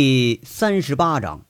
[0.00, 1.44] 第三十八章。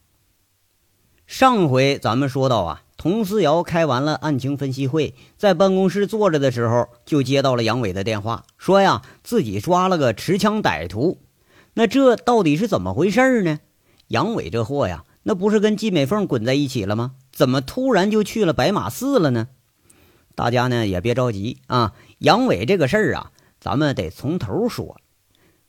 [1.27, 11.19] 上回咱们说到啊，佟思瑶开完了案情分析会，在办公室坐着的时候，就接到了杨伟的电话，说呀自己抓了个持枪歹徒。
[11.75, 13.59] 那这到底是怎么回事呢？
[14.07, 17.11] 杨伟这货呀，那不是跟季美凤滚在一起了吗？
[17.31, 19.49] 怎么突然就去了白马寺了呢？
[20.33, 24.98] 大家呢也别着急啊，杨伟这个事儿啊，咱们得从头说。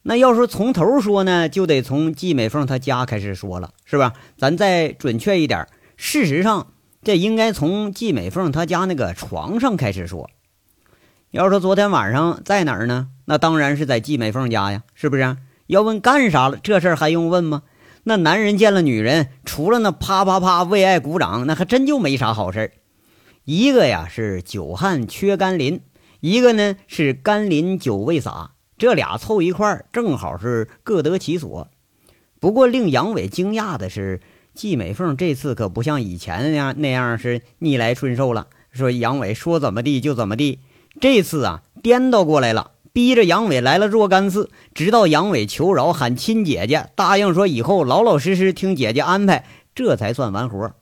[0.02, 4.14] 那要说从头说呢，就得从季美凤她家开始说了，是吧？
[4.38, 5.66] 咱再准确一点，
[5.96, 6.68] 事实上
[7.02, 10.30] 这应该从季美凤她家那个床上开始说。
[11.30, 13.08] 要说昨天晚上在哪儿呢？
[13.26, 15.36] 那当然是在季美凤家呀，是不是？
[15.66, 17.62] 要问干啥了，这事儿还用问吗？
[18.04, 22.72] 那男人见了女人，除了那啪啪啪为爱鼓掌，那还真就没啥好事
[23.44, 25.82] 一个呀是久旱缺甘霖，
[26.20, 28.52] 一个呢是甘霖酒未洒。
[28.80, 31.68] 这俩凑一块儿，正好是各得其所。
[32.40, 34.22] 不过令杨伟惊讶的是，
[34.54, 40.60] 季美凤这次可不像以前那样那样是逆来顺受了，说杨伟说怎么地就怎么地。
[40.98, 50.72] 这次啊，颠倒过来了，逼着杨伟来了若干次，直到杨伟求饶，喊亲姐姐，答应说以后老老实实听姐姐安排，这才算完活。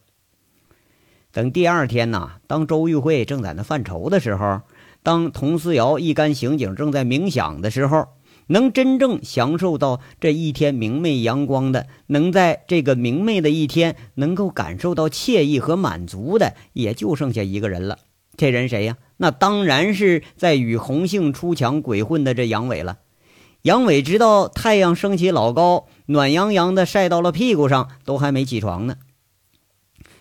[1.33, 4.61] 等第二天呢，当周玉慧正在那犯愁的时候。
[5.09, 8.09] 当佟思瑶一干刑警正在冥想的时候，
[8.49, 18.01] 能真正享受到这一天明媚阳光的，能在这个明媚的一天能够感受到惬意和满足的，也就剩下一个人了。
[18.37, 18.99] 这人谁呀？
[19.17, 22.99] 那当然是在与红杏出墙鬼混的这杨伟了。
[23.63, 28.97] 杨伟直到太阳升起老高，暖洋洋的晒到了屁股上，都还没起床呢。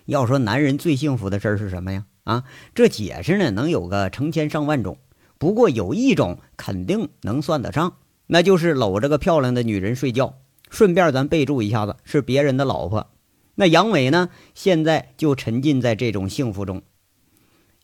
[0.06, 2.06] 要说男人最幸福的事儿是什么呀？
[2.28, 2.44] 啊，
[2.76, 4.98] 这解释呢能有个成千上万种，
[5.38, 7.94] 不过有一种肯定能算得上，
[8.28, 10.36] 那就是搂着个漂亮的女人睡觉。
[10.70, 13.12] 顺便咱备注一下子，是别人的老婆。
[13.56, 16.82] 那杨伟呢，现在就沉浸在这种幸福中。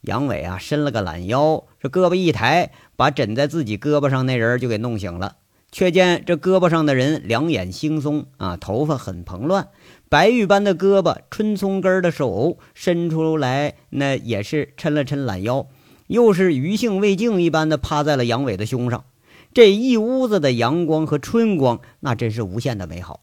[0.01, 5.37] 杨伟啊，伸了个懒腰，这胳膊一抬，把枕在自己胳膊上那人就给弄醒了。
[5.73, 9.69] 却见这胳膊上的人两眼惺忪啊，头发很蓬乱。
[10.07, 15.67] 白玉般的胳膊，春葱根的手伸出来，那也是抻了抻懒腰，
[16.05, 19.05] 又是余兴未尽一般的趴在了杨伟的胸上。
[19.51, 23.21] 这一屋子的阳光和春光，那真是无限的美好。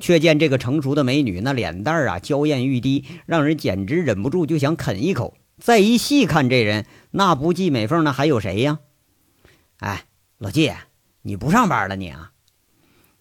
[0.00, 5.34] 却见这个成熟的美女，那脸蛋儿啊娇艳欲滴，让人简直忍不住就想啃一口。
[5.58, 8.78] 再一细看这人，那不季美凤，那还有谁呀？
[9.80, 10.06] 哎，
[10.38, 10.72] 老季，
[11.22, 12.32] 你不上班了你啊？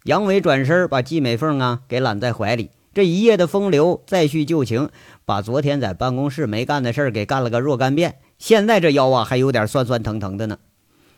[0.05, 2.71] 杨伟转身把季美凤啊给揽在怀里。
[2.93, 4.89] 这一夜的风流，再续旧情，
[5.23, 8.19] 把昨天在办公室没干的事儿给干了个若干遍。
[8.37, 10.59] 现在这腰啊，还有点酸酸疼疼的呢。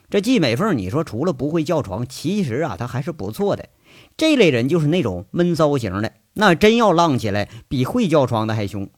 [0.10, 3.70] 这季美凤，你说除了不会叫床，其实啊，她还是不错的。
[4.18, 8.90] 这类人就是那种闷骚型的，那真要浪起来，比会叫床的还凶。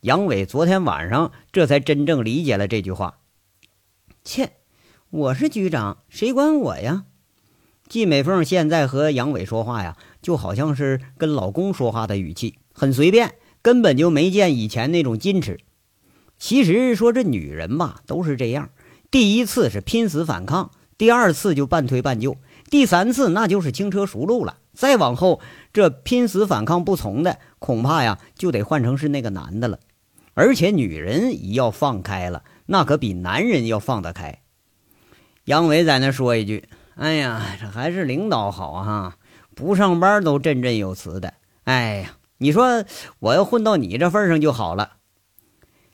[0.00, 3.18] 杨伟昨天晚上这才真正理解了这句话。
[4.24, 4.54] 切，
[5.10, 7.04] 我是局长，谁管我呀？
[7.88, 9.96] 季美凤现在和杨伟说话呀。
[10.22, 15.60] 就好像是跟老公说话的语气，很随便，根本就没见以前那种矜持。
[16.36, 18.70] 其实说这女人吧，都是这样，
[19.08, 22.38] 第一次是拼死反抗，第二次就半推半就，
[22.68, 24.58] 第三次那就是轻车熟路了。
[24.74, 25.40] 再往后，
[25.72, 29.78] 这拼死反抗不从的，恐怕呀就得换成是那个男的了。
[30.34, 34.40] 而且女人一要放开了，那可比男人要放得开。
[35.44, 39.16] 杨伟在那说一句：“哎呀，这还是领导好哈。”
[39.54, 41.32] 不上班都振振有词的，
[41.64, 42.84] 哎呀，你说
[43.20, 44.98] 我要混到你这份上就好了。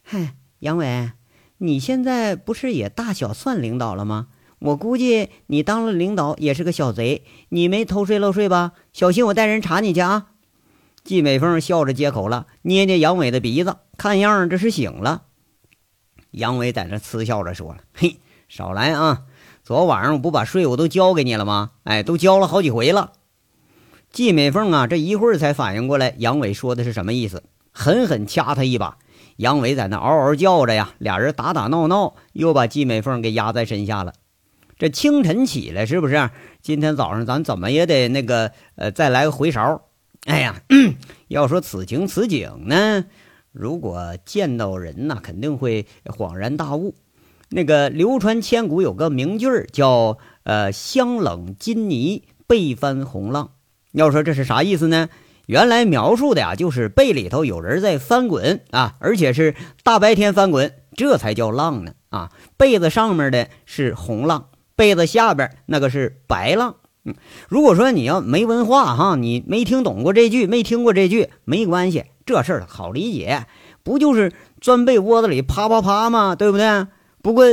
[0.02, 1.12] 嗨，杨伟，
[1.58, 4.26] 你现在不是也大小算领导了吗？
[4.58, 8.72] 我估计你当了领导也是个小贼，你没偷税漏税吧？
[8.92, 10.30] 小心我带人查你去啊！
[11.04, 15.26] 季美凤笑着接口了，捏捏杨伟的鼻子，看样这是醒了。
[16.32, 19.22] 杨伟在那嗤笑着说了：“嘿，少来啊！
[19.64, 21.70] 昨晚上我不把税我都交给你了吗？
[21.84, 23.12] 哎，都交了好几回了。”
[24.10, 28.98] 季美凤啊，这一会儿才反应过来，杨伟说的是什么意思，狠狠掐他一把。
[29.36, 34.12] 杨伟在那嗷嗷叫着呀，俩人打打闹闹，又把季美凤给压在身下了。
[34.78, 36.30] 这清晨起来是不是？
[36.60, 39.82] 今天早上咱怎么也得那个呃，再来个回勺。
[40.26, 40.60] 哎呀，
[41.28, 43.04] 要说此情此景呢，
[43.52, 46.94] 如果见到人呐，肯定会恍然大悟。
[47.52, 53.50] 那个流传千古有个名句叫呃“香冷金泥，背翻红浪”。
[53.92, 55.08] 要说这是啥意思呢？
[55.46, 62.30] 原来描述的呀，就是被里头有人在翻滚啊，而且是大白天翻滚，这才叫浪呢啊！
[62.56, 64.46] 被子上面的是红浪，
[64.76, 67.14] 被子下边那个是白浪嗯，
[67.48, 73.46] 如果说你要没文化哈，你没听懂过这句，没听过这句，没关系，这事儿好理解，
[73.82, 76.36] 不就是钻被窝子里啪啪啪吗？
[76.36, 76.86] 对不对？
[77.22, 77.46] 不过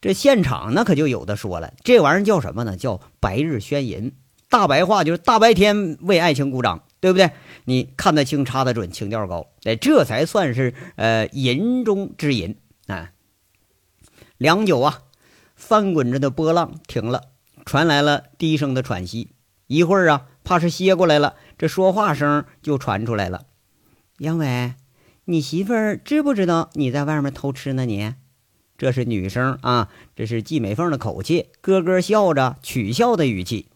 [0.00, 2.76] 这现场那可就有的说了，这玩意儿叫什么呢？
[2.76, 4.12] 叫白日宣淫，
[4.50, 7.30] 大白话就是大白天为爱情鼓掌，对不对？
[7.64, 12.56] 你看得清，插得准，情调高，哎，这才算是呃淫中之淫
[12.88, 13.12] 啊。
[14.36, 15.02] 良久啊，
[15.54, 17.22] 翻滚着的波浪停了。
[17.64, 19.34] 传来了低声的喘息，
[19.68, 23.46] 一会儿啊，怕是歇过来了，这说话声就传出来了。
[24.18, 24.74] 杨伟，
[25.26, 27.86] 你媳妇儿知不知道你在外面偷吃呢？
[27.86, 28.14] 你，
[28.82, 33.68] 这是女生啊，这是季美凤的口气，咯咯笑着，取笑的语气。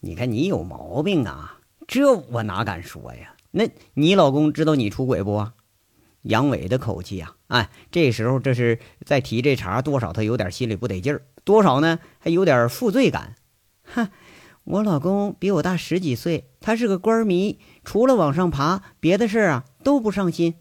[0.00, 3.36] 你看你有毛病啊，这我哪敢说呀？
[3.52, 5.46] 那你老公知道你出轨不？
[6.22, 11.22] 杨伟的口气啊，哎，这时候这是在提这茬，多少他有点心里不得劲儿。
[11.44, 12.00] 多少呢？
[12.18, 13.36] 还有点负罪感。
[13.84, 14.08] 哼，
[14.64, 20.54] 我老公比我大十几岁，他是个官迷，除了往上爬，别的事儿啊都不上心。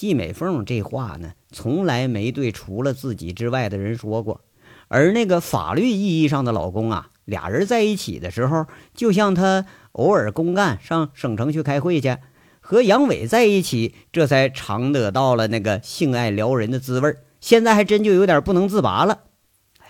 [0.00, 4.40] 季美凤这话呢，从来没对除了自己之外的人说过。
[4.88, 8.64] 而那个法律意义上的老公啊，俩人在一起的时候，
[8.94, 12.16] 就像他偶尔公干上省城去开会去，
[12.60, 19.24] 和杨伟在一起，这才尝得到了那个性爱撩人的滋味现在还真就有点不能自拔了。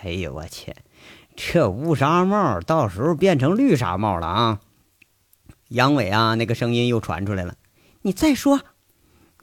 [0.01, 0.75] 哎呦我去，
[1.37, 4.59] 这乌纱帽到时候变成绿纱帽了啊！
[5.69, 7.55] 杨伟啊，那个声音又传出来了。
[8.01, 8.59] 你再说，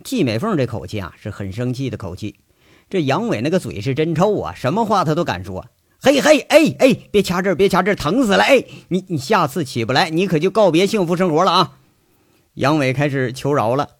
[0.05, 2.41] 季美凤这口气啊，是很生气的口气。
[2.91, 5.67] 这杨伟那个嘴是真臭啊，什么话他都敢说。
[6.01, 8.45] 嘿嘿，哎哎，别掐这儿，别掐这儿，疼死了！
[8.45, 11.79] 哎，你你下次起不来，你可就告别幸福生活了啊！
[12.55, 13.97] 杨伟开始求饶了。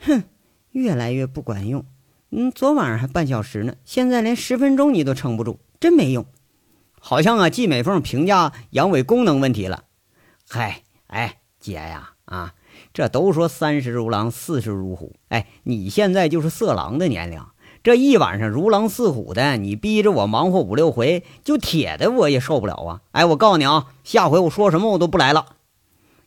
[0.00, 0.24] 哼，
[0.72, 1.86] 越来越不管用。
[2.32, 5.60] 嗯，昨晚上还半小时呢，现在连十分钟你都撑不住。
[5.78, 6.26] 真没用，
[6.98, 9.84] 好像啊，季美凤评价杨伟功能问题了。
[10.48, 12.54] 嗨，哎，姐呀，啊，
[12.92, 15.16] 这都说三十如狼，四十如虎。
[15.28, 17.44] 哎，你现在就是色狼的年龄，
[17.82, 23.00] 这一晚上如狼似虎的，你逼着我忙活五六回，就铁的我也受不了啊！
[23.12, 25.56] 哎，我告诉你啊，下回我说什么我都不来了。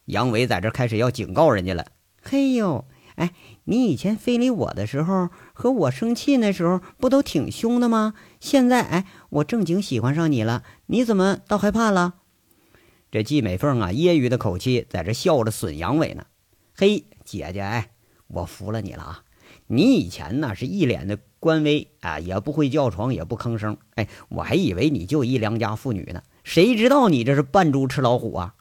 [0.05, 1.87] 杨伟在这开始要警告人家了。
[2.21, 2.85] 嘿呦，
[3.15, 3.31] 哎。
[3.67, 8.13] 你以前非礼我的时候，和我生气那时候，不都挺凶的吗？
[8.39, 12.13] 现在，哎，我正经喜欢上你了，你怎么倒害怕了？
[13.11, 16.25] 这季美凤啊，揶揄的口气，在这笑着损杨伟呢。
[16.77, 17.91] 嘿，姐姐，哎，
[18.27, 19.23] 我服了你了啊！
[19.67, 23.77] 你以前呢是一脸的官威啊，也不会叫床，也不吭声。
[23.95, 28.55] 哎，我还以为你就一良家妇女呢，谁知道你这是扮猪吃老虎啊！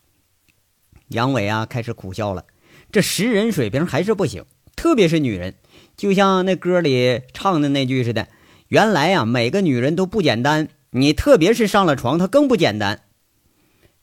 [1.08, 2.44] 杨伟啊，开始苦笑了，
[2.92, 4.44] 这识人水平还是不行。
[4.76, 5.56] 特别是女人，
[5.96, 8.28] 就像那歌里唱的那句似的，
[8.68, 10.68] 原来呀，每个女人都不简单。
[10.90, 13.02] 你特别是上了床，她更不简单。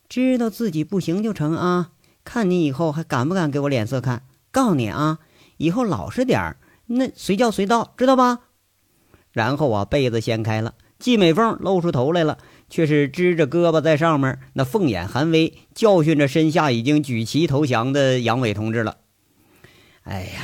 [0.09, 1.91] 知道自己不行就成啊！
[2.33, 4.23] 看你以后还敢不敢给我脸色看？
[4.53, 5.19] 告诉你啊，
[5.57, 6.55] 以后老实点儿，
[6.85, 8.39] 那随叫随到，知道吧？
[9.33, 12.37] 然后啊，被子掀开了，季美凤露出头来了，
[12.69, 18.99] 却是支着胳膊在上面，那凤眼含威，教训着身下已经举旗投降的杨伟同志了。
[20.03, 20.43] 哎呀，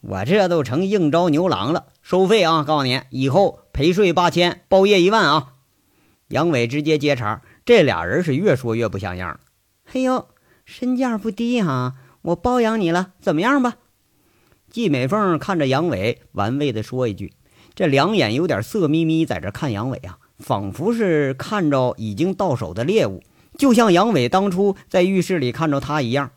[0.00, 2.64] 我这都成应招牛郎了，收费啊！
[2.64, 5.52] 告诉你，以后陪睡八千，包夜一万啊！
[6.30, 9.38] 杨伟直接接茬，这俩人是越说越不像样。
[9.84, 10.26] 嘿呦，
[10.68, 13.78] 身价不低哈，我包养你了，怎么样吧？
[14.70, 17.32] 季美凤看着杨伟，玩味的说一句，
[17.74, 23.22] 这两眼有点色眯眯，在这看杨伟啊，仿佛是看着已经到手的猎物，
[23.56, 26.32] 就像杨伟当初在浴室里看着他一样。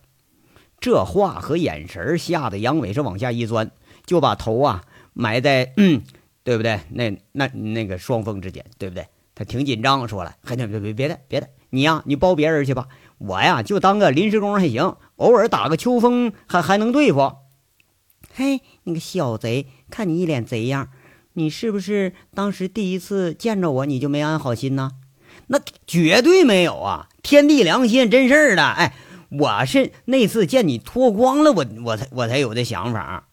[0.79, 3.72] 这话和眼神吓得杨伟是往下一钻，
[4.06, 6.03] 就把头啊埋在，嗯，
[6.46, 6.79] 对不对？
[6.91, 9.06] 那那那个双峰之间，对不对？
[9.36, 12.88] 他挺紧张，说了，还别别别别的别的，你呀，你包别人去吧，
[13.28, 17.34] 我呀就当个临时工还行，偶尔打个秋风还还能对付。
[18.34, 20.90] 嘿，你个小贼，看你一脸贼样，
[21.34, 24.92] 你是不是当时第一次见着我你就没安好心呢？
[25.48, 28.94] 那绝对没有啊，天地良心，真事儿的，哎。
[29.40, 33.30] 我是那次见你脱光了，我我才我才有的想法。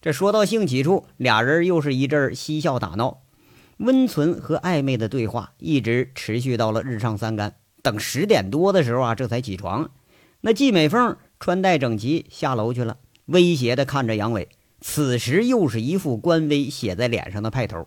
[0.00, 3.22] 这说到兴起处，俩人又是一阵嬉笑打闹，
[3.78, 7.56] 温存和暧昧的对话一直持续到了日上三竿。
[7.82, 9.90] 等十点多的时候啊，这才起床。
[10.40, 12.96] 那季美凤穿戴整齐下楼去了，
[13.26, 14.48] 威胁的看着杨伟。
[14.80, 17.86] 此时又是一副官威写在脸上的派头，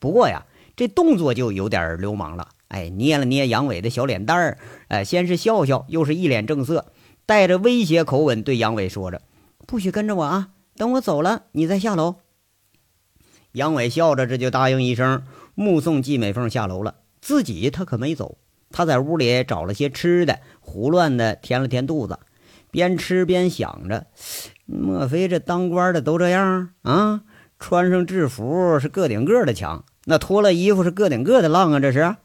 [0.00, 0.44] 不过呀，
[0.74, 2.48] 这动作就有点流氓了。
[2.66, 4.58] 哎，捏了捏杨伟的小脸蛋儿，
[4.88, 6.86] 哎，先是笑笑，又是一脸正色，
[7.26, 9.22] 带着威胁口吻对杨伟说着
[9.68, 12.16] ：“不许跟着我啊，等我走了，你再下楼。”
[13.52, 15.22] 杨伟笑着，这就答应一声，
[15.54, 16.96] 目送季美凤下楼了。
[17.20, 18.38] 自己他可没走，
[18.72, 22.18] 他在屋里找了些吃的，胡乱的填了填肚子，
[22.70, 24.06] 边吃边想着：
[24.66, 27.22] 莫非这当官的都这样啊？
[27.58, 31.78] 穿上制服是个顶个的强，那脱了衣服是个顶个的浪啊！
[31.78, 32.16] 这是。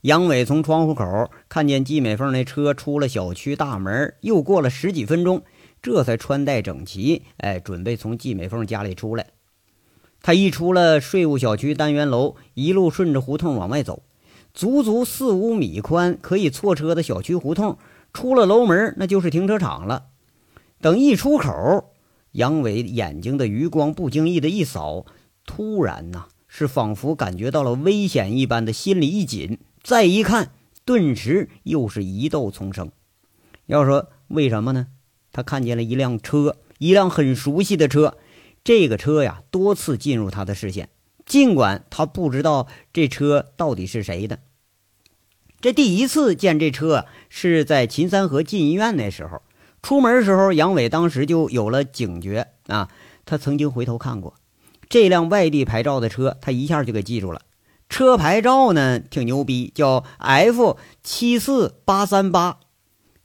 [0.00, 5.42] 杨伟从窗户口看见季美凤那车出了小区大门，又过了十几分钟，
[5.82, 9.26] 这才穿戴整齐，哎，准备从季美凤家里出来。
[10.22, 14.02] 他一出了税务小区单元楼，一路顺着胡同往外走。
[14.58, 17.78] 足足四五米宽，可以错车的小区胡同，
[18.12, 20.06] 出了楼门，那就是停车场了。
[20.80, 21.92] 等一出口，
[22.32, 25.06] 杨伟眼睛的余光不经意的一扫，
[25.46, 29.60] 突然呐，是仿佛感觉到了危险一般的心里一紧。
[29.80, 30.50] 再一看，
[30.84, 32.90] 顿时又是疑窦丛生。
[33.66, 34.88] 要说为什么呢？
[35.30, 38.16] 他看见了一辆车，一辆很熟悉的车。
[38.64, 40.88] 这个车呀，多次进入他的视线，
[41.24, 44.40] 尽管他不知道这车到底是谁的。
[45.60, 49.42] 这第一次见这车是在秦三河进医院那时候，
[49.82, 52.88] 出门时候，杨伟当时就有了警觉啊。
[53.24, 54.34] 他曾经回头看过
[54.88, 57.42] 这辆外地牌照的车，他一下就给记住了。
[57.88, 62.60] 车牌照呢挺牛逼，叫 F 七四八三八。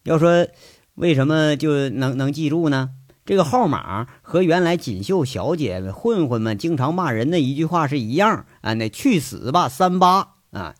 [0.03, 0.47] 要说
[0.95, 2.89] 为什么就能能记住呢？
[3.25, 10.75] 这个号码和原来锦绣小姐混混们经常骂人的一句话是一样啊，那去死吧三八啊。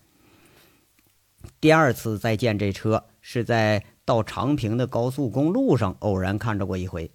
[1.64, 7.10] 第二次再见这车，是在到长平的高速公路上偶然看着过一回。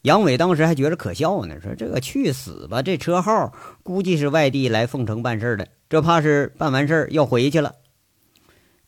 [0.00, 7.74] 杨伟当时还觉得可笑呢，说这个去死吧，这车号估计是外地来凤城办事的，这怕是办完事儿要回去了。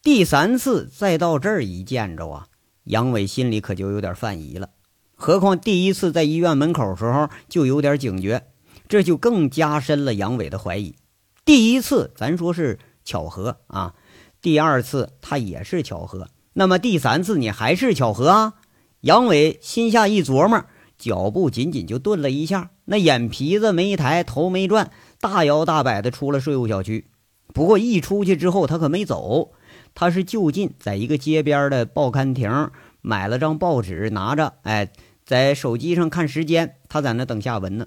[0.03, 2.47] 第三次再到这儿一见着啊，
[2.85, 4.71] 杨伟心里可就有点犯疑了。
[5.15, 8.47] 何况第一次在医院门口时候就有点警觉，
[8.89, 10.97] 这就更加深了杨伟的怀疑。
[11.45, 13.95] 第一次咱说是巧合啊。
[14.45, 18.57] 第二次他也是巧合，那么第三次你还是巧合啊？
[19.01, 20.67] 杨伟心下一琢磨，
[20.99, 27.07] 脚步仅仅就顿了一下，那眼皮子没抬，头没转，大摇大摆的出了税务小区。
[27.55, 29.53] 不过一出去之后，他可没走，
[29.95, 32.71] 他是就近在一个街边的报刊亭
[33.01, 34.93] 买了张报纸，拿着，哎，
[35.25, 37.87] 在手机上看时间，他在那等下文呢。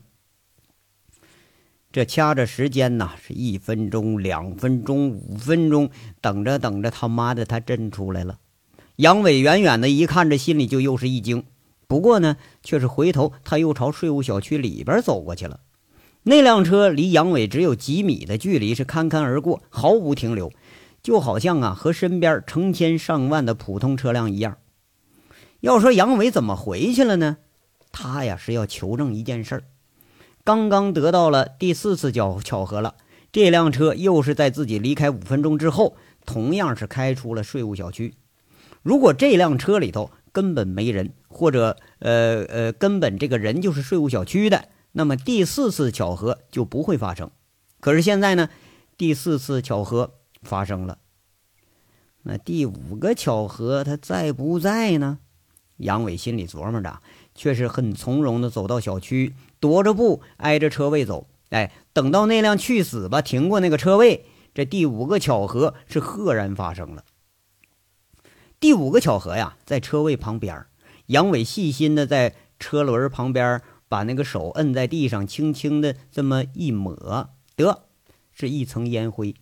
[1.91, 5.89] 这掐着时间呐，是一分钟、两分钟、五分钟，
[6.22, 8.39] 等着等着，他妈的，他真出来了。
[8.98, 11.44] 杨伟远远的一看，这心里就又是一惊。
[11.88, 15.62] 不过呢，却是回头，他又朝税务小区里边走过去了。
[16.24, 20.51] 那辆车离杨伟只有几米的距离，是堪堪而过，毫无停留，
[21.01, 24.58] 就好像啊，和身边成千上万的普通车辆一样。
[25.62, 27.38] 要说杨伟怎么回去了呢？
[27.94, 29.63] 他呀，是要求证一件事儿。
[30.47, 32.95] 刚刚得到了第四次巧巧合了，
[33.33, 38.13] 这辆车又是在自己离开五分钟之后，同样是开出了税务小区。
[38.81, 47.29] 如果这辆车里头根本没人，或者呃呃根本这个人就是税务小区的，那么第四次巧合就不会发生。
[47.81, 48.47] 可是现在呢，
[48.95, 50.13] 第四次巧合
[50.43, 50.99] 发生了，
[52.21, 55.19] 那第五个巧合它在不在呢？
[55.75, 57.01] 杨伟心里琢磨着。
[57.38, 61.27] 却是很从容地走到小区，踱着步挨着车位走。
[61.51, 67.06] 哎，等到那辆去死吧停过那个车位，这第五个巧合是赫然发生了。
[68.60, 70.65] 第五个巧合呀，在车位旁边，
[71.06, 77.84] 杨伟细心地在车轮旁边把那个手摁在地上，轻轻地这么一抹，得
[78.34, 79.36] 是一层烟灰。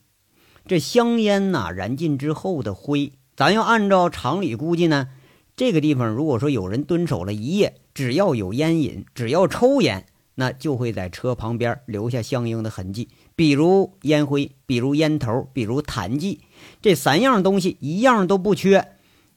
[0.68, 5.10] 这香烟呐燃尽之后的灰，咱要按照常理估计呢，
[5.56, 7.76] 这个地方如果说有人蹲守了一夜。
[7.96, 13.08] 只要有烟瘾，只要抽烟，那就会在车旁边留下相应的痕迹，
[13.38, 16.42] 比如烟灰，比如烟头，比如痰迹，
[16.82, 18.86] 这三样东西一样都不缺。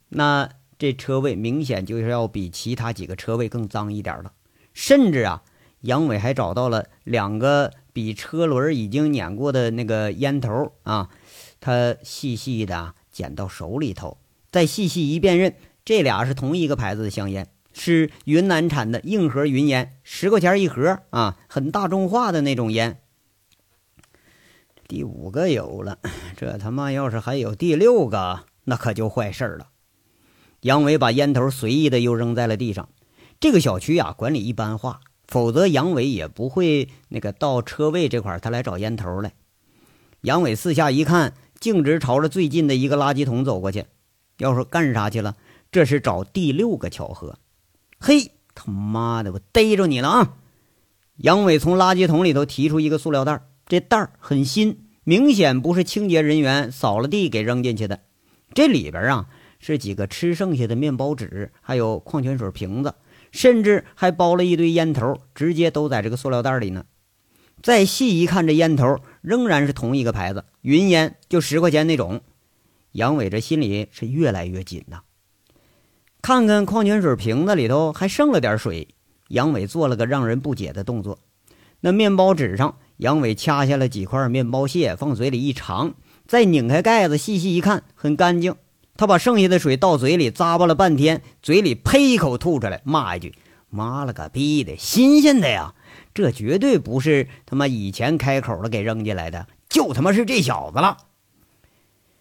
[0.08, 4.32] 那这车位明显就是要比其他几个车位更脏一点了。
[4.75, 5.44] 甚至啊，
[5.82, 11.10] 杨伟还找到了两个比车轮已经碾过的那个烟头啊，
[11.60, 14.18] 他细细的捡到手里头，
[14.50, 15.54] 再细细一辨认，
[15.88, 17.49] 这俩是同一个牌子的香烟。
[17.73, 23.00] 是云南产的硬核云烟，十块钱一盒啊，很大众化的那种烟。
[24.87, 25.99] 第五个有了，
[26.37, 29.68] 这他妈要是还有第六个，那可就坏事了。
[30.61, 32.90] 杨伟把烟头随意的又扔在了地上。
[33.40, 39.33] 这个小区啊，管理一般化，否则杨伟也不会那个到车位这块他来找烟头来。
[40.21, 43.87] 杨伟四下一看，径直朝着最近的一个垃圾桶走过去。
[44.37, 45.35] 要说干啥去了？
[45.70, 47.38] 这是找第六个巧合。
[47.98, 50.37] 嘿，他妈的，我逮着你了啊！
[51.16, 58.00] 杨伟从垃圾桶里头提出一个塑料袋，这袋很新，明显不是清洁人员扫了地给扔进去的。
[58.54, 59.26] 这里边啊
[59.58, 62.94] 是几个吃剩下的面包纸，还有矿泉水瓶子，
[63.32, 66.87] 甚至还包了一堆烟头，直接都在这个塑料袋里呢。
[67.60, 72.22] 再细一看，这烟头仍然是同一个牌子，云烟，就十块钱那种。
[72.92, 75.02] 杨伟这心里是越来越紧呐。
[76.20, 78.88] 看看矿泉水瓶子里头还剩了点水，
[79.28, 81.18] 杨伟做了个让人不解的动作。
[81.80, 85.94] 那面包纸上，杨伟掐下了几块面包屑，放嘴里一尝，
[86.26, 88.56] 再拧开盖子，细细一看，很干净。
[88.96, 93.32] 他把剩下的水倒嘴里咂巴了半天，嘴里呸一口吐出来，骂一句
[93.70, 95.75] ：“妈了个逼的，新鲜的呀！”
[96.12, 100.96] 这绝对不是他妈以前开口了给扔进来的，就他妈是这小子了。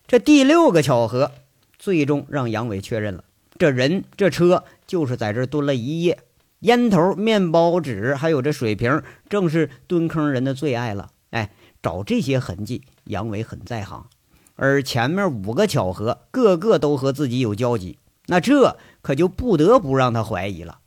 [0.06, 1.32] 这第六个巧合，
[1.80, 3.24] 最终让杨伟确认了，
[3.58, 6.20] 这人这车就是在这蹲了一夜。
[6.62, 11.12] 烟头、面包纸，还有这水瓶，正是蹲坑人的最爱了。
[11.30, 11.52] 哎，
[11.84, 14.08] 找这些痕迹，杨伟很在行。
[14.56, 20.80] 而前面五个巧合，个个都和自己有交集，那这可就不得不让他怀疑了。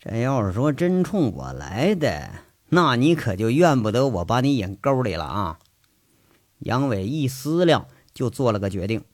[0.00, 2.30] 这要是说真冲我来的，
[2.70, 5.58] 那你可就怨不得我把你引沟里了啊！
[6.58, 9.04] 杨伟一思量，就做了个决定。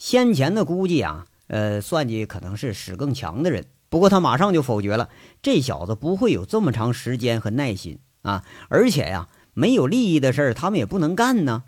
[0.00, 5.10] 先前的估计啊，呃，算计可能是使更强的人，不过他马上就否决了。
[5.42, 8.42] 这小子不会有这么长时间和耐心啊！
[8.70, 11.64] 而且呀，没有利益的事儿，他们也不能干呢。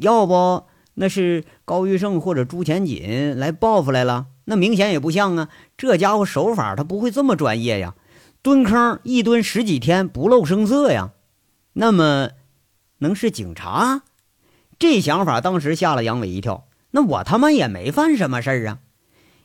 [0.00, 4.28] 要不那是高玉胜或者朱前锦来报复来了？
[4.46, 5.50] 那明显也不像啊！
[5.76, 7.94] 这家伙手法他不会这么专业呀，
[8.40, 11.12] 蹲坑一蹲十几天不露声色呀。
[11.74, 12.30] 那么，
[13.00, 14.04] 能是警察？
[14.78, 16.64] 这想法当时吓了杨伟一跳。
[16.90, 18.78] 那我他妈也没犯什么事儿啊！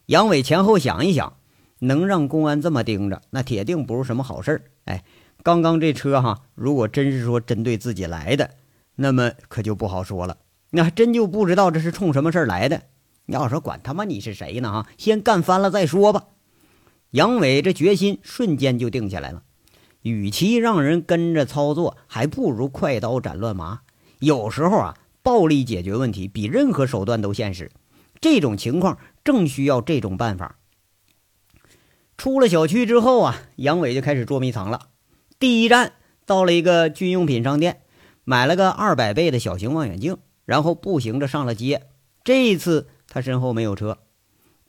[0.06, 1.38] 杨伟前后想一想，
[1.80, 4.64] 能让公安这么盯着，那铁定不是什么好事儿。
[4.86, 5.04] 哎，
[5.44, 8.52] 刚刚这车哈，如果真是说针对自己来的，
[8.96, 10.38] 那么可就不好说了。
[10.72, 12.84] 那还真就不知道这是冲什么事儿来的。
[13.26, 14.72] 你要说管他妈你是谁呢？
[14.72, 16.26] 哈，先干翻了再说吧。
[17.12, 19.44] 杨伟这决心瞬间就定下来了。
[20.02, 23.82] 与其让人跟着操作，还不如快刀斩乱麻。
[24.20, 27.72] 有时候啊，暴力解决问题比任何手段都现实。
[28.22, 30.60] 这种情况正需要这种办法。
[32.18, 34.90] 出了小区之后啊，杨伟就开始捉迷藏了。
[35.40, 35.94] 第一站
[36.26, 37.82] 到了一个军用品商店，
[38.24, 41.88] 买了个二百倍的小型望远镜，然后步行着上了街。
[42.24, 42.90] 这一次。
[43.06, 44.00] 他身后没有车。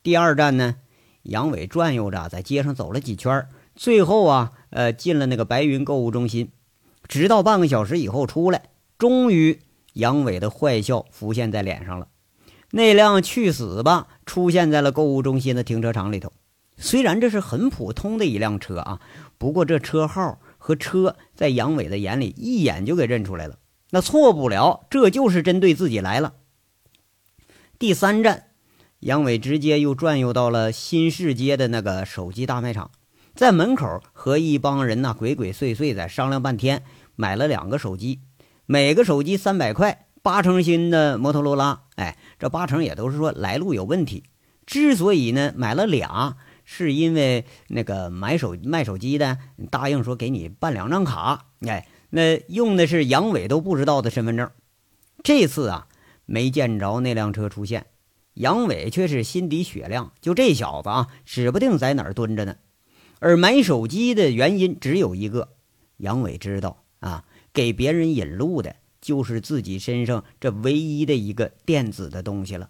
[0.02, 0.76] 第二站呢，
[1.22, 6.50] 杨伟转悠着在街上走了几圈，最后啊，呃，进了那个白云购物中心。
[7.08, 8.64] 直到半个小时以后出来，
[8.98, 9.62] 终于
[9.94, 12.06] 杨伟的坏笑浮现在脸上了。
[12.70, 16.32] 那辆去死吧出现在了购物中心的停车场里头。
[16.76, 19.00] 虽然这是很普通的一辆车啊，
[19.38, 23.58] 不过这车号和车在杨伟的眼里一眼就给认出来了。
[23.90, 26.34] 那错不了，这就是针对自己来了。
[27.78, 28.48] 第三站，
[29.00, 32.90] 杨伟直接又转悠到了新市街的那个手机大卖场，
[33.36, 36.82] 在门口和一帮人呐鬼鬼祟祟在商量半天，
[37.14, 38.18] 买了两个手机，
[38.66, 41.82] 每个手机三百块，八成新的摩托罗拉。
[41.96, 44.24] 哎，这八成也都是说来路有问题。
[44.66, 49.38] 之所以呢买了俩，是因为那个买手卖手机的
[49.70, 54.50] 答应说给你办两张卡，哎，那用的是杨伟都不知道的身份证。
[55.22, 55.86] 这次啊。
[56.26, 57.84] 没见着那辆车出现，
[58.32, 60.12] 杨伟却是心底雪亮。
[60.22, 62.56] 就这小子啊，指不定在哪儿蹲着呢。
[63.18, 65.50] 而买手机的原因只有一个，
[65.98, 72.68] 杨伟知道啊，给别人引路的就是自己身上这唯一的一个电子的东西了。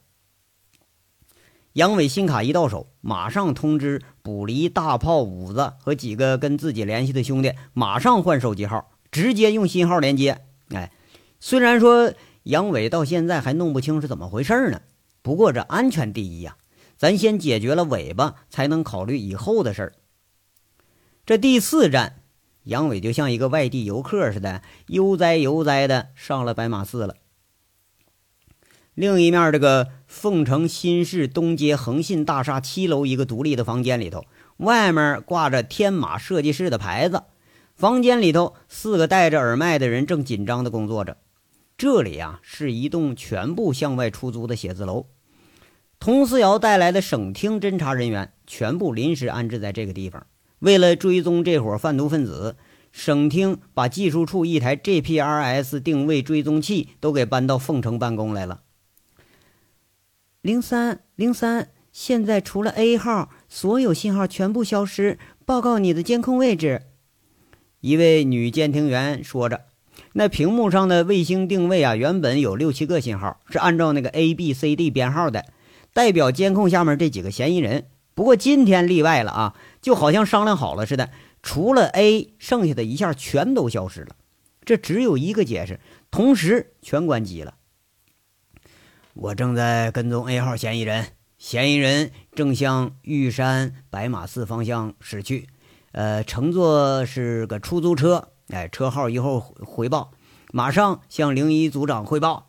[1.72, 10.42] 杨伟新卡一到手，马上通知卜离、大炮、五子和几个跟自己联系的兄弟，马上换手机号，直接用新号连接。
[10.68, 10.92] 哎，
[11.40, 12.14] 虽然说。
[12.44, 14.82] 杨伟到现在还弄不清是怎么回事呢。
[15.22, 16.58] 不过这安全第一呀，
[16.98, 19.92] 咱先解决了尾巴，才能考虑以后的事儿。
[21.24, 22.20] 这第四站，
[22.64, 27.16] 杨伟就像一个外地游客似的，悠哉悠哉的上了白马寺了。
[28.94, 34.24] 另一面，这个凤城新市东街恒信大厦七楼一个独立的房间里头，
[34.58, 37.24] 外面挂着天马设计师的牌子。
[37.74, 41.16] 房间里头，四个戴着耳麦的人正紧张的工作着。
[41.76, 45.06] 这里啊是一栋全部向外出租的写字楼，
[45.98, 50.24] 佟思瑶带来的省厅侦查人员全部临时安置在这个地方。
[50.64, 52.56] 为了追踪这伙贩毒分子，
[52.90, 58.62] 省厅把技术处一台 GPRS 定位追踪器都给搬到凤城办公来了。
[60.40, 65.18] 零三零三，现在除了 A 号，所有信号全部消失。
[65.44, 66.80] 报告你的监控位置。
[67.80, 69.66] 一位女监听员说着。
[70.14, 75.44] 那屏幕上的卫星定位啊，原本有六七个信号，是按照那个 A、B、C、D 编号的，
[75.92, 77.84] 代表监控下面这几个嫌疑人。
[78.14, 81.10] 不过今天例外了啊，就好像商量好了似的，
[81.42, 84.16] 除了 A，剩下的一下全都消失了。
[84.64, 85.78] 这只有一个解释，
[86.10, 87.56] 同时全关机了。
[89.12, 95.50] 我正在跟踪 A 号嫌疑人，嫌疑人正向玉山白马寺方向驶去，
[95.92, 98.30] 呃，乘坐是个出租车。
[98.48, 100.12] 哎，车号一会儿回报，
[100.50, 102.46] 马上向零一组长汇报。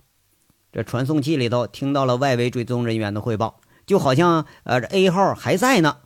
[0.71, 5.97] 这传送器里头听到了外围追踪人员的汇报，就好像呃这 A 号还在呢。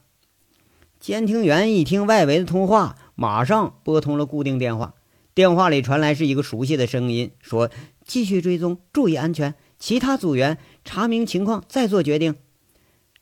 [1.00, 4.96] 监听员一听外围的通话，马上拨通了固定电话。
[5.34, 7.70] 电话里传来是一个熟悉的声音，说
[8.06, 9.56] ：“继续追踪，注意安全。
[9.80, 12.36] 其他组员查明情况再做决定。”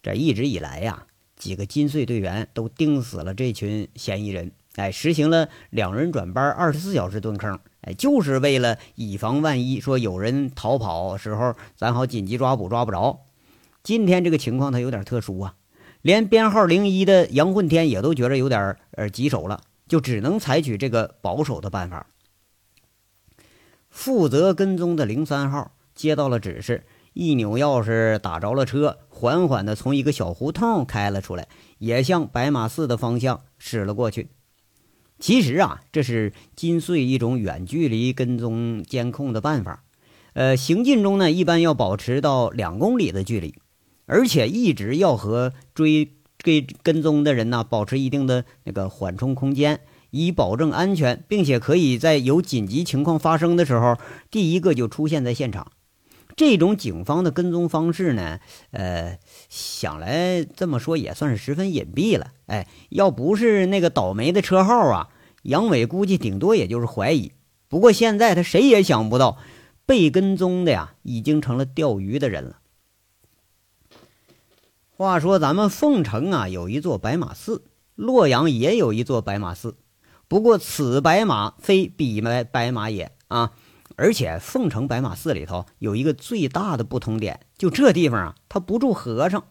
[0.02, 4.52] 这一直以来呀，几个金穗队员都盯死了这群嫌疑人。
[4.78, 13.20] 哎，实行了两人转班，二十四小时蹲坑，哎，就是为了以防万一，说有人逃跑时候，咱好紧急抓捕，抓不着。
[13.84, 15.56] 今天这个情况它有点特殊啊，
[16.02, 22.08] 连编号零一的杨混天也都觉得有点呃棘手了，就只能采取这个保守的办法。
[23.90, 31.48] 负责跟踪的零三号接到了指示，一扭钥匙打着了车，缓缓地从一个小胡同开了出来，
[31.80, 34.30] 也向白马寺的方向驶了过去。
[35.20, 39.84] 其实啊，这是金穗一种远距离跟踪监控的办法。
[40.34, 43.56] 呃，行进中呢，一般要保持到两公里的距离，
[44.08, 53.98] 而且一直要和追追跟踪的人呢保持一定的那个缓冲空间，以保证安全，并且可以在有紧急情况发生的时候，
[54.32, 55.72] 第一个就出现在现场。
[56.36, 58.40] 这种警方的跟踪方式呢，
[58.70, 59.18] 呃，
[59.50, 62.28] 想来这么说也算是十分隐蔽了。
[62.46, 65.10] 哎，要不是那个倒霉的车号啊，
[65.42, 67.32] 杨伟估计顶多也就是怀疑。
[67.68, 69.40] 不过现在他谁也想不到，
[69.88, 72.60] 被跟踪的呀，已经成了钓鱼的人了。
[75.00, 79.78] 话说咱们凤城啊，有一座白马寺，洛阳也有一座白马寺，
[80.28, 83.52] 不过此白马非彼白白马也啊。
[83.96, 89.44] 而且凤城白马寺里头有一个最大的不同点，就这地方啊，它不住和尚。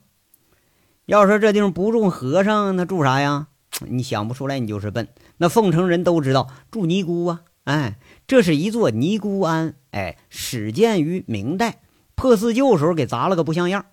[1.05, 3.47] 要说这地方不住和尚，那住啥呀？
[3.87, 5.07] 你想不出来，你就是笨。
[5.37, 11.83] 那凤城人都知道住尼姑啊，哎，这是一座尼姑庵，哎，始建于明代，
[12.17, 13.87] 破四旧时候给砸了个不像样。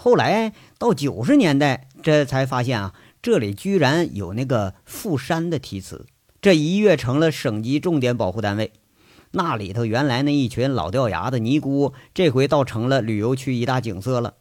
[0.00, 6.06] 后来到九十年代，这才发现啊，这里居然有那个富山的题词，
[6.40, 8.70] 这一跃成了省级重点保护单位。
[9.32, 14.34] 那里头原来那一群老掉牙的尼姑，这回倒成了旅游区一大景色了。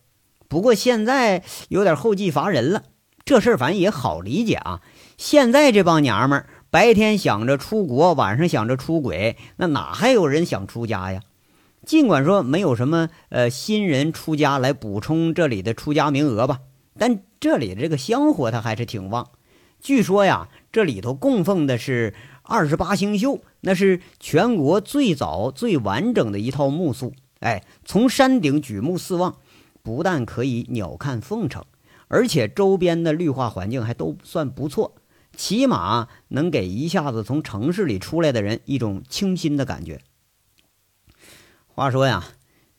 [0.48, 2.84] 不过现在有点后继乏人了，
[3.26, 4.82] 这事儿反正也好理解啊。
[5.18, 11.22] 现在这帮娘们儿白天想着出国，晚上想着出轨，那哪还有人想出家呀？
[11.88, 16.60] 尽管说没有什么呃新人出家来补充这里的出家名额吧，
[17.00, 19.32] 但这里的这个香火它还是挺旺。
[19.80, 22.14] 据说呀，这里头供奉的是。
[22.50, 27.12] 二十八星宿，那是全国最早最完整的一套木塑。
[27.42, 29.36] 哎，从山顶举目四望，
[29.84, 31.66] 不但可以鸟瞰凤城，
[32.08, 34.96] 而且周边的绿化环境还都算不错，
[35.36, 40.00] 起码能给一下子从城市里出来的人一种清新的感觉。
[41.78, 42.24] 话说呀，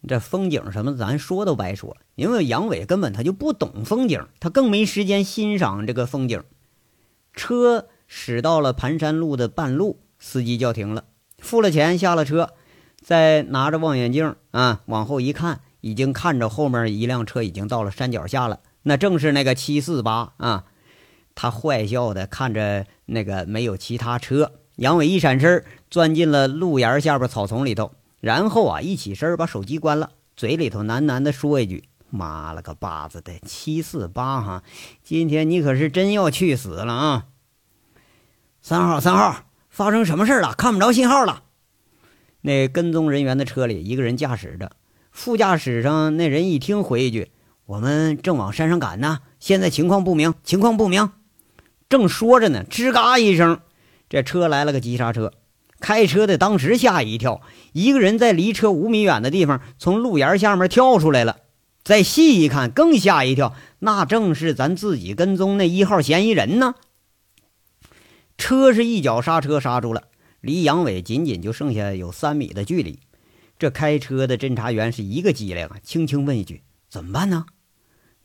[0.08, 6.42] 这风景什么，咱说都白说，因为杨伟根本他就不懂风景，他更没时间欣赏这个风景。
[7.32, 7.86] 车。
[8.10, 11.04] 驶到了盘山路的半路，司机叫停了，
[11.40, 12.54] 付了钱，下了车，
[13.02, 20.64] 再拿着望远镜啊往后一看，已经看着后面一辆车已经到了山脚下了，那正是那个七四八啊。
[21.34, 34.62] 他坏笑的看着那个没有其他车，杨伟一闪身，钻进了路沿下边草丛里头，然后啊一起身把手机关了，嘴里头喃喃的说一句：“妈了个巴子的七四八哈，
[35.02, 37.26] 今天你可是真要去死了啊！”
[38.60, 40.52] 三号，三号，发生什么事了？
[40.52, 41.44] 看不着信号了。
[42.40, 44.72] 那跟踪人员的车里，一个人驾驶着，
[45.10, 47.30] 副驾驶上那人一听，回一句
[47.66, 51.10] ：“我们正往山上赶呢，现在情况不明，情况不明。”
[51.88, 53.60] 正说着呢，吱嘎一声，
[54.08, 55.32] 这车来了个急刹车。
[55.80, 57.40] 开车的当时吓一跳，
[57.72, 61.38] 一个人在离车五米远的地方从路沿下面跳出来了。
[61.84, 66.74] 再细一看，更吓一跳，那正是咱自己跟踪那一号嫌疑人呢。
[68.36, 70.04] 车是一脚刹车刹住了，
[70.40, 72.98] 离杨伟仅仅就剩下有三米的距离。
[73.58, 77.46] 这开车的侦查员是一个机灵啊，轻轻问一句：“怎么办呢？”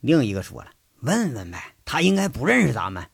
[0.00, 3.06] 另一个说了：“问问呗，他应该不认识咱们。”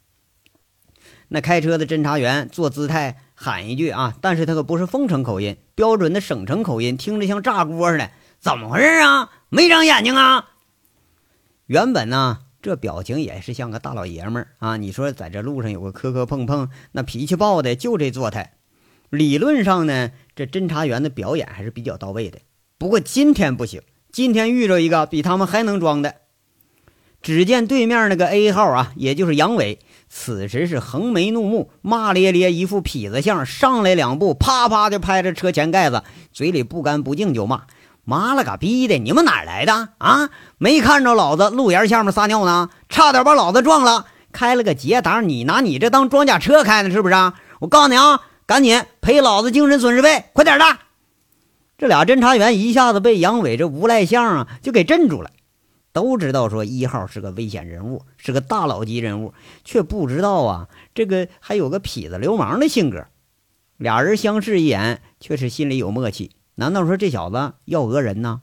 [1.29, 8.11] 那开车的侦查员做姿态喊一句啊，但是他可不是凤城口音，标准的省城口音，听着像炸锅似的。
[8.39, 9.31] 怎么回事啊？
[9.49, 10.51] 没长眼睛啊？
[11.65, 14.77] 原本呢，这表情也是像个大老爷们儿啊。
[14.77, 18.59] 你说在这路上有个磕磕碰碰，那脾气暴的就这作态。
[19.09, 22.41] 理论上呢，这侦查员的表演还是比较到位的。
[22.77, 23.81] 不过今天不行，
[24.13, 26.17] 今天遇着一个比他们还能装的。
[27.23, 29.79] 只见对面那个 A 号啊，也就是杨伟，
[30.13, 37.63] 此时是横眉怒目，骂咧咧，一副痞子相，上来两步，啪啪的拍着车前盖子，嘴里不干不净就骂
[38.05, 40.29] ：“妈了个逼的，你们哪来的啊？
[40.59, 47.15] 没看着老子路沿下面撒尿呢，差点把老子撞了，开了个捷达，你拿你这当装甲车开呢是不是？
[47.15, 50.65] 啊我告诉你啊，赶紧赔老子精神损失费，快点的！”
[51.79, 55.31] 这俩侦查员一下子被杨伟这无赖相啊就给镇住了。
[55.93, 63.07] 都知道说一号是个危险人物，是个大佬级人物，却不知道啊，这个还有个痞子流氓的性格。
[63.77, 66.33] 俩人相视一眼，却是心里有默契。
[66.57, 68.43] 难道说这小子要讹人呢？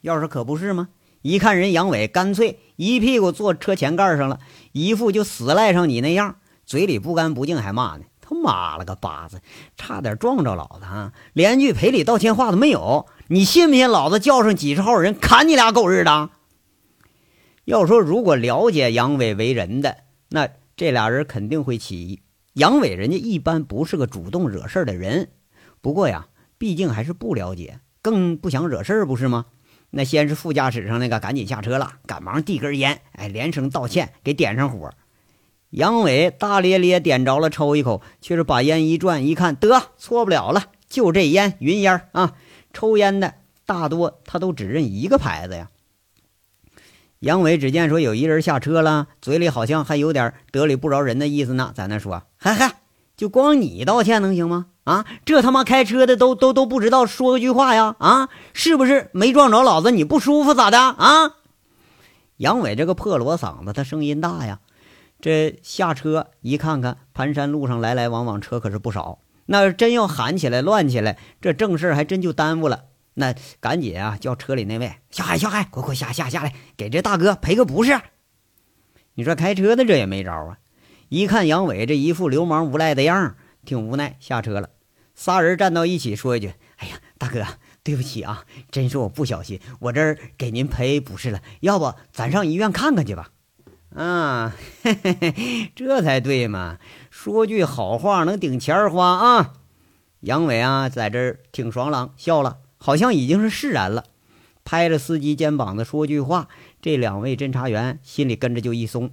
[0.00, 0.88] 要是可不是吗？
[1.22, 4.40] 一看人杨伟，干脆一屁股坐车前盖上了，
[4.72, 6.36] 一副就死赖上你那样，
[6.66, 8.04] 嘴里不干不净还骂呢。
[8.20, 9.40] 他妈了个巴子，
[9.76, 11.12] 差点撞着老子啊！
[11.32, 16.30] 连句赔礼道歉话都没有，你信不信老子叫上几十号人砍你俩狗日的？
[17.64, 19.98] 要说，如果了解杨伟为人的，
[20.30, 22.20] 那这俩人肯定会起疑。
[22.54, 25.30] 杨伟人家一般不是个主动惹事儿的人，
[25.80, 26.26] 不过呀，
[26.58, 29.46] 毕竟还是不了解，更不想惹事儿，不是吗？
[29.90, 34.92] 那先是副驾驶上那个赶紧下车了，赶忙递根烟，哎，连声道歉，给点上火。
[35.70, 42.34] 杨伟大咧咧点着了，抽一口，却是把烟一转，一看得错不了了，就这烟云烟啊，
[42.72, 45.70] 抽烟的大多他都只认一个牌子呀。
[47.22, 52.80] 杨伟只见说有一人下车了，嘴里好像还有点得理不饶人的意思呢，在那说：“嗨嗨，
[53.16, 54.66] 就光你道歉能行吗？
[54.82, 57.94] 啊，这他妈开车的都都都不知道说句话呀？
[58.00, 60.80] 啊，是不是没撞着老子你不舒服咋的？
[60.80, 61.36] 啊？”
[62.38, 64.58] 杨伟这个破锣嗓子，他声音大呀。
[65.20, 72.86] 这下车一看看，盘山路上来来往往车可是不少，那真要喊起来乱起来，这正事还真就耽误了。
[73.14, 78.00] 那赶紧啊，叫车里那位小海，小海，快快下下下来，给这大哥赔个不是。
[79.14, 80.58] 你说开车的这也没招啊！
[81.10, 84.70] 一看杨伟这一副流氓无赖的样，挺无奈，下车了。
[85.14, 87.44] 仨人站到一起说一句：“哎呀，大哥，
[87.82, 91.42] 对不起啊，真是我不小心，我这儿给您赔不是了。
[91.60, 93.28] 要不咱上医院看看去吧？”
[93.94, 96.78] 啊，嘿嘿嘿，这才对嘛！
[97.10, 99.52] 说句好话能顶钱花啊！
[100.20, 102.60] 杨伟啊，在这儿挺爽朗，笑了。
[102.82, 104.04] 好像已经是释然了，
[104.64, 106.48] 拍着司机肩膀子说句话，
[106.80, 109.12] 这两位侦查员心里跟着就一松。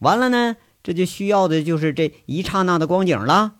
[0.00, 3.54] 完了呢，这就需要的就是这一刹那的光景了。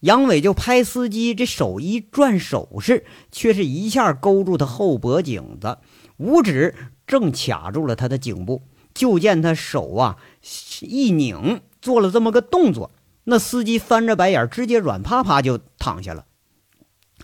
[0.00, 5.76] 杨伟就拍司机，这手一转手势，却是一下勾住他后脖颈子，
[6.16, 6.74] 五指
[7.06, 8.62] 正卡住了他的颈部。
[8.94, 10.16] 就见他手啊
[10.80, 12.90] 一拧，做了这么个动作，
[13.24, 16.24] 那司机翻着白眼，直接软趴趴就躺下了。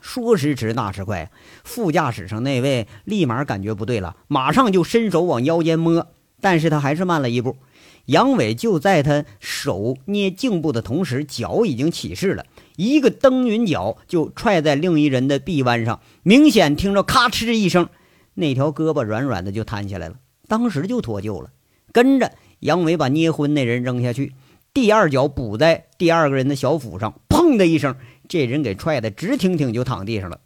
[0.04, 1.30] 说时迟，那时快，
[1.64, 6.08] 副驾驶上那位立马感觉不对了，马上就伸手往腰间摸，
[6.42, 7.56] 但是他还是慢了一步。
[8.04, 12.44] 杨伟就在他手捏颈部的同时，脚已经起势了，
[12.76, 17.88] 一个蹬云脚就踹在另一人的臂弯上，明显听着咔哧一声，
[18.34, 21.48] 那条胳膊软软的就瘫下来了，当时就脱臼了。
[21.92, 24.34] 跟着杨伟把捏昏那人扔下去，
[24.74, 27.96] 第二脚补在第二个人的小腹上，砰的一声。
[28.28, 30.40] 这人给踹得直挺挺就躺地上了，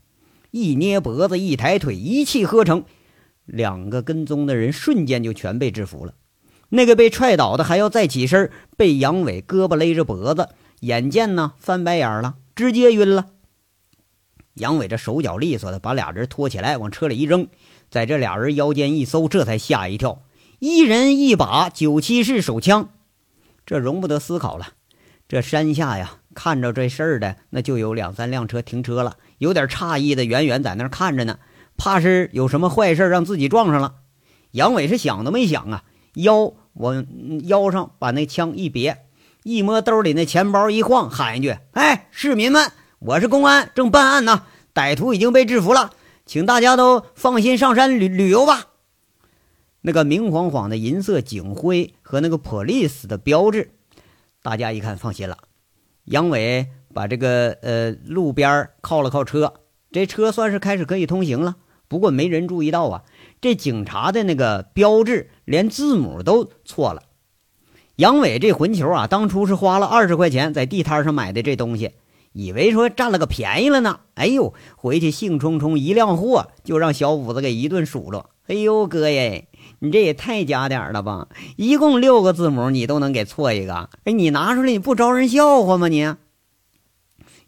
[0.51, 2.85] 一捏脖子，一抬腿，一气呵成，
[3.45, 6.15] 两个跟踪的人瞬间就全被制服了。
[6.71, 10.49] 那个被踹倒的还要再起身，被杨伟胳膊勒着脖子，
[10.81, 13.27] 眼见呢翻白眼了，直接晕了。
[14.55, 17.47] 杨伟这手脚利索的把俩人拖起来往车里一扔，
[17.91, 20.25] 在这俩人腰间一搜，这才吓一跳，
[20.59, 22.91] 一人一把九七式手枪，
[23.65, 24.75] 这容不得思考了。
[25.29, 26.18] 这山下呀。
[26.39, 31.41] 看着这事儿的，那就有两三辆车停车了，有点诧异的，远远在那儿看着呢，
[31.77, 33.97] 怕是有什么坏事让自己撞上了。
[34.53, 35.83] 杨伟是想都没想啊，
[36.15, 37.05] 腰往
[37.43, 39.07] 腰上把那枪一别，
[39.43, 42.71] 一摸兜里那钱包一晃，喊一句：“哎，市民们，
[43.01, 45.91] 我是公安，正办案呢，歹徒已经被制服了，
[46.25, 48.67] 请大家都放心上山旅旅游吧。”
[49.83, 53.73] 那个明晃晃的银色警徽和那个 police 的标志，
[54.41, 55.37] 大家一看放心了。
[56.11, 59.55] 杨伟把这个呃路边靠了靠车，
[59.93, 61.57] 这车算是开始可以通行了。
[61.87, 63.03] 不过没人注意到啊，
[63.41, 67.03] 这警察的那个标志连字母都错了。
[67.97, 71.93] 杨伟这混球啊，当初是花了二十块钱在地摊上买的这东西，
[72.33, 74.01] 以为说占了个便宜了呢。
[74.15, 78.31] 哎呦，回去兴冲冲一辆货，就让小五子给一顿数落。
[78.47, 79.49] 哎呦，哥耶，
[79.81, 81.29] 你这也太假点了吧！
[81.57, 83.91] 一共六个字母，你都能给错一个？
[84.05, 85.89] 哎，你拿出来你不招人笑话吗？
[85.89, 86.15] 你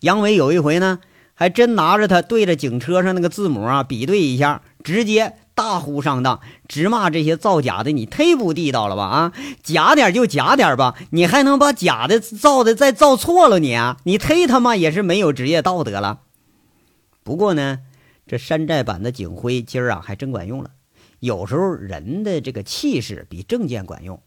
[0.00, 1.00] 杨伟有一回呢，
[1.34, 9.02] 还真拿着它对着警车上那个字母啊比对一下，直接大呼上当，直骂这些造假的你忒不地道了吧？
[9.04, 13.96] 啊，假点就假点吧，你还能把假的造的再造错了你啊？
[14.04, 16.20] 你忒他妈也是没有职业道德了。
[17.22, 17.80] 不过呢，
[18.26, 20.70] 这山寨版的警徽今儿啊还真管用了。
[21.20, 24.20] 有时候人的这个气势比证件管用。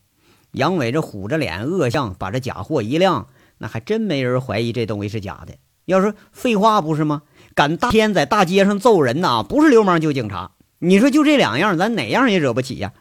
[0.51, 3.27] 杨伟这虎着脸恶相，把这假货一亮，
[3.57, 5.55] 那还真没人怀疑这东西是假的。
[5.85, 7.23] 要说废话不是吗？
[7.55, 10.51] 敢大天在大街上揍人呐，不是流氓就警察。
[10.79, 12.93] 你说就这两样，咱哪样也惹不起呀？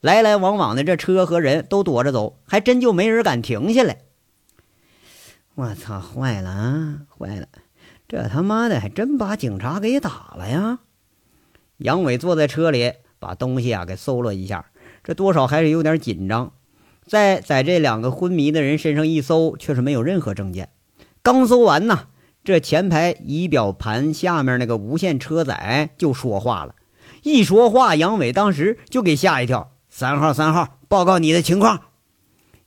[0.00, 3.98] 来来往往的这车和人都躲着走，还真就没人敢停下来。
[5.54, 7.46] 我操，坏了啊，坏了！
[8.08, 10.80] 这他妈的还真把警察给打了呀！
[11.78, 12.94] 杨伟坐在车里。
[13.18, 14.66] 把东西啊给搜了一下，
[15.04, 16.52] 这多少还是有点紧张。
[17.06, 20.68] 在在这两个昏迷的人身上一搜，却是没有任何证件。
[21.22, 22.08] 刚搜完呢，
[22.44, 26.74] 这前排仪表盘下面那个无线车载就说话了。
[27.22, 31.82] 一说话，杨伟当时就给吓一跳：“三号，三号，报告你的情况。”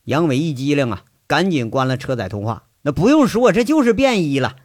[0.06, 2.64] 杨伟一激灵啊，赶紧关了车载通话。
[2.82, 4.56] 那不用说，这就是便衣了。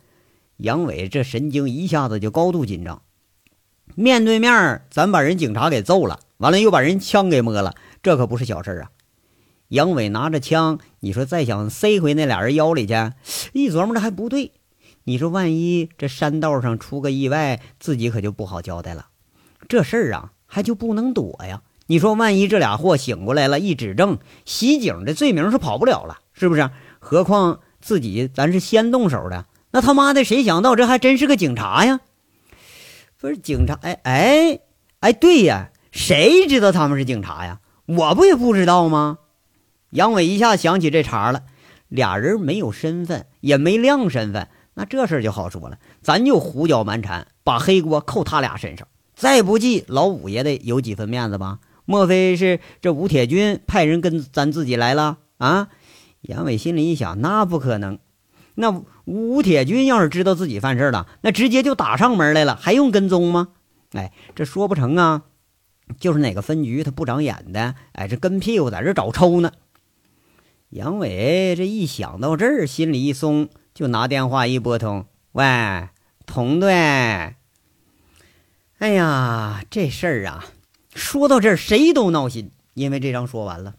[0.56, 3.02] 杨伟这神经一下子就高度紧张。
[3.94, 8.90] 面对面，咱把人警察给揍了，完了又把人枪给摸了，这可不是小事啊！
[9.68, 12.94] 杨伟拿着枪，你说再想塞回那俩人腰里去，
[13.52, 14.52] 一琢磨着还不对。
[15.04, 19.06] 你说万一这山道上出个意外，自己可就不好交代了。
[19.68, 21.62] 这事儿啊，还就不能躲呀？
[21.86, 26.68] 你说万一这俩货醒过来了，一指证，袭警的罪名是跑不了了，是不是？
[26.98, 32.00] 何况自己咱是先动手的，那他妈的谁想到这还真是个警察呀？
[33.18, 34.58] 不是警察，哎哎
[35.00, 37.60] 哎，对呀，谁知道他们是警察呀？
[37.86, 39.18] 我不也不知道吗？
[39.90, 41.44] 杨伟一下想起这茬了，
[41.88, 48.86] 俩人没有身份，也没亮身份，那这事就好说了，咱就胡搅蛮缠，把黑锅扣他俩身上。
[49.14, 51.60] 再不济，老五也得有几分面子吧？
[51.86, 55.68] 莫非是这吴铁军派人跟咱自己来了啊？
[56.20, 57.98] 杨伟心里一想，那不可能。
[58.56, 63.48] 那吴铁军要是知道自己犯事了，那直接就打上门来了，还用跟踪吗？
[63.92, 65.22] 哎，这说不成啊，
[66.00, 69.52] 就是哪个分局他不长眼的，哎，这跟屁股在这找抽呢。
[70.70, 75.88] 杨伟这一想到这儿，心里一松，就拿电话一拨通，喂，
[76.26, 76.72] 童队，
[78.78, 80.44] 哎呀，这事儿啊，
[80.92, 83.76] 说到这儿谁都闹心，因为这章说完了。